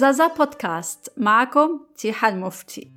[0.00, 2.92] زازا بودكاست معكم تيحة المفتي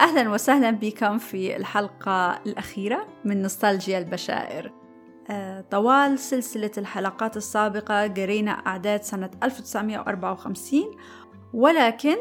[0.00, 4.72] أهلا وسهلا بكم في الحلقة الأخيرة من نوستالجيا البشائر.
[5.30, 10.84] آه، طوال سلسلة الحلقات السابقة قرينا أعداد سنة 1954
[11.54, 12.16] ولكن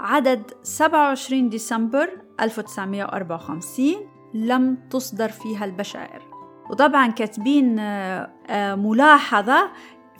[0.00, 2.10] عدد 27 ديسمبر
[2.40, 3.94] 1954
[4.34, 6.22] لم تصدر فيها البشائر.
[6.70, 9.70] وطبعا كاتبين آه، آه، ملاحظة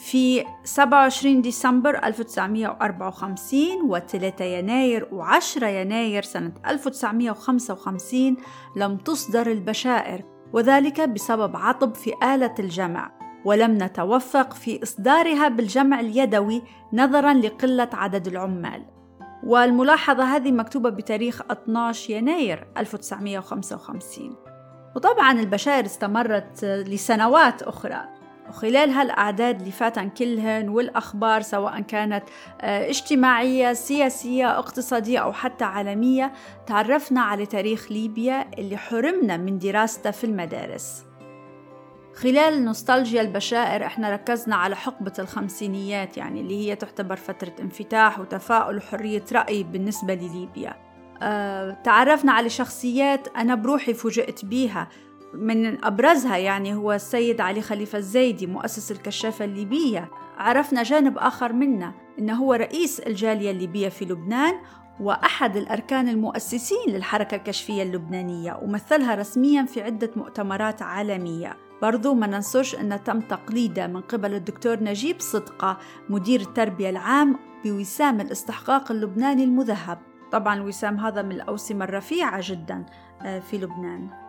[0.02, 8.36] في 27 ديسمبر 1954 و3 يناير و10 يناير سنة 1955
[8.76, 13.12] لم تصدر البشائر وذلك بسبب عطب في آلة الجمع.
[13.44, 18.86] ولم نتوفق في إصدارها بالجمع اليدوي نظرا لقلة عدد العمال.
[19.44, 24.36] والملاحظة هذه مكتوبة بتاريخ 12 يناير 1955
[24.96, 28.21] وطبعا البشائر استمرت لسنوات أخرى.
[28.52, 32.24] وخلال هالأعداد اللي فاتن كلهن والأخبار سواء كانت
[32.60, 36.32] آه، اجتماعية سياسية اقتصادية أو حتى عالمية
[36.66, 41.04] تعرفنا على تاريخ ليبيا اللي حرمنا من دراسته في المدارس.
[42.14, 48.76] خلال نوستالجيا البشائر إحنا ركزنا على حقبة الخمسينيات يعني اللي هي تعتبر فترة انفتاح وتفاؤل
[48.76, 50.74] وحرية رأي بالنسبة لليبيا.
[51.22, 54.88] أه تعرفنا على شخصيات أنا بروحي فوجئت بيها
[55.34, 60.10] من أبرزها يعني هو السيد علي خليفة الزيدي مؤسس الكشافة الليبية.
[60.38, 64.54] عرفنا جانب آخر منه إنه هو رئيس الجالية الليبية في لبنان
[65.00, 71.56] وأحد الأركان المؤسسين للحركة الكشفية اللبنانية ومثلها رسميا في عدة مؤتمرات عالمية.
[71.82, 78.20] برضو ما ننسوش أن تم تقليده من قبل الدكتور نجيب صدقة مدير التربية العام بوسام
[78.20, 79.98] الاستحقاق اللبناني المذهب.
[80.32, 82.86] طبعا الوسام هذا من الأوسمة الرفيعة جدا
[83.22, 84.21] آه، في لبنان.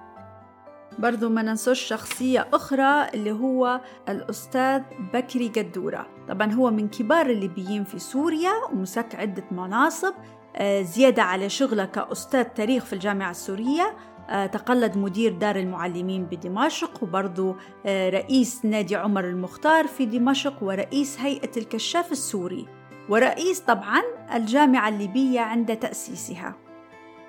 [1.00, 4.82] برضو ما ننسوش شخصية أخرى اللي هو الأستاذ
[5.14, 10.14] بكري قدورة طبعا هو من كبار الليبيين في سوريا ومسك عدة مناصب.
[10.56, 13.96] آه، زيادة على شغله كأستاذ تاريخ في الجامعة السورية.
[14.30, 21.20] آه، تقلد مدير دار المعلمين بدمشق وبرضو آه، رئيس نادي عمر المختار في دمشق ورئيس
[21.20, 22.68] هيئة الكشاف السوري.
[23.10, 24.02] ورئيس طبعا
[24.34, 26.56] الجامعة الليبية عند تأسيسها.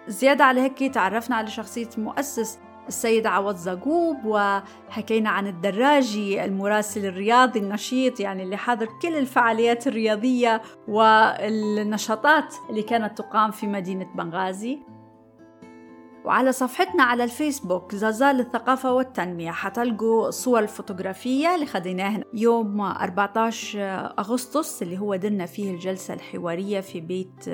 [0.08, 2.58] زيادة على هيك تعرفنا على شخصية مؤسس
[2.88, 10.62] السيد عوض زقوب وحكينا عن الدراجي المراسل الرياضي النشيط يعني اللي حاضر كل الفعاليات الرياضية
[10.88, 14.78] والنشاطات اللي كانت تقام في مدينة بنغازي.
[16.24, 23.80] وعلى صفحتنا على الفيسبوك زازال الثقافة والتنمية حتلقوا صور الفوتوغرافية اللي خديناها يوم 14
[24.18, 27.48] أغسطس اللي هو درنا فيه الجلسة الحوارية في بيت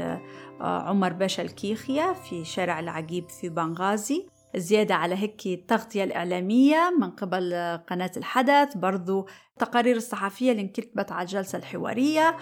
[0.61, 4.27] عمر باشا الكيخية في شارع العقيب في بنغازي.
[4.57, 11.23] زيادة على هيك التغطية الإعلامية من قبل قناة الحدث برضو التقارير الصحفية اللي انكتبت على
[11.23, 12.37] الجلسة الحوارية.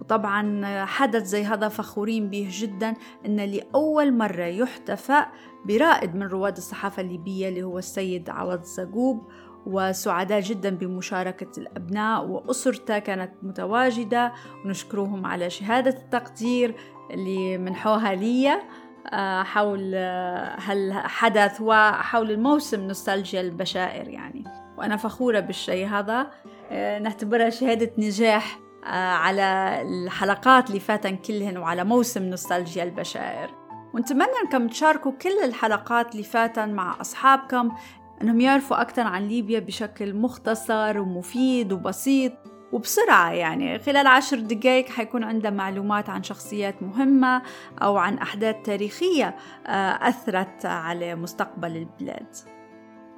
[0.00, 2.94] وطبعا حدث زي هذا فخورين به جدا
[3.26, 5.26] إن لأول مرة يحتفى
[5.64, 9.28] برائد من رواد الصحافة الليبية اللي هو السيد عوض زقوب
[9.66, 14.32] وسعداء جدا بمشاركة الأبناء وأسرته كانت متواجدة.
[14.64, 16.74] ونشكرهم على شهادة التقدير
[17.10, 18.62] اللي منحوها لي آه،
[19.42, 24.44] حول آه، هالحدث وحول الموسم نوستالجيا البشائر يعني.
[24.78, 26.30] وأنا فخورة بالشيء هذا.
[26.70, 33.50] آه، نعتبرها شهادة نجاح على الحلقات اللي فاتن كلهن وعلى موسم نوستالجيا البشائر.
[33.94, 37.72] ونتمنى أنكم تشاركوا كل الحلقات اللي فاتن مع أصحابكم
[38.22, 42.32] أنهم يعرفوا أكثر عن ليبيا بشكل مختصر ومفيد وبسيط.
[42.72, 43.78] وبسرعة يعني.
[43.78, 47.42] خلال عشر دقايق حيكون عنده معلومات عن شخصيات مهمة
[47.82, 52.36] أو عن أحداث تاريخية آه، أثرت على مستقبل البلاد.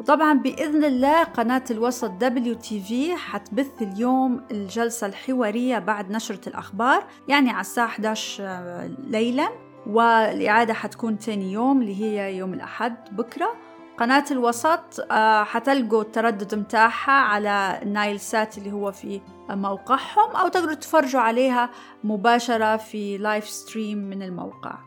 [0.00, 7.60] وطبعا بإذن الله قناة الوسط WTV حتبث اليوم الجلسة الحوارية بعد نشرة الأخبار يعني على
[7.60, 9.48] الساعة 11 آه، ليلا.
[9.86, 13.54] والإعادة حتكون تاني يوم اللي هي يوم الأحد بكرة.
[13.98, 20.74] قناة الوسط آه، حتلقوا التردد متاعها على النايل سات اللي هو في موقعهم أو تقدروا
[20.74, 21.70] تتفرجوا عليها
[22.04, 24.78] مباشرة في live stream من الموقع.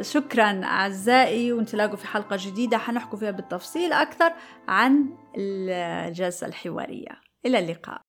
[0.00, 4.32] شكرا أعزائي ونتلاقوا في حلقة جديدة حنحكوا فيها بالتفصيل أكثر
[4.68, 7.20] عن الجلسة الحوارية.
[7.46, 8.00] إلى اللقاء.